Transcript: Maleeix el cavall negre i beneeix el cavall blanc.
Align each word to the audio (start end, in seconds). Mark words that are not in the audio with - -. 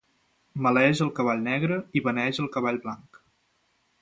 Maleeix 0.65 1.01
el 1.05 1.11
cavall 1.19 1.43
negre 1.49 1.79
i 2.01 2.05
beneeix 2.09 2.43
el 2.45 2.53
cavall 2.57 2.85
blanc. 2.89 3.23